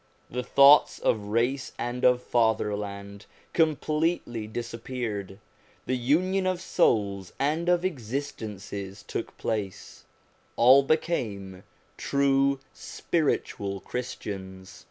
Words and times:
The 0.31 0.41
thoughts 0.41 0.97
of 0.97 1.25
race 1.27 1.73
and 1.77 2.03
of 2.03 2.23
fatherland 2.23 3.27
completely 3.53 4.47
disappeared; 4.47 5.37
the 5.85 5.95
union 5.95 6.47
of 6.47 6.59
souls 6.59 7.33
and 7.37 7.69
of 7.69 7.85
existences 7.85 9.03
took 9.07 9.37
place; 9.37 10.03
all 10.55 10.81
became 10.81 11.61
true 11.97 12.59
spiritual 12.73 13.79
Christians. 13.79 14.79